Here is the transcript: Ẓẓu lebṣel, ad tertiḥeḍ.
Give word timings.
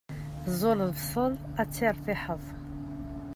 Ẓẓu 0.57 0.73
lebṣel, 0.79 1.33
ad 1.61 1.69
tertiḥeḍ. 1.73 2.43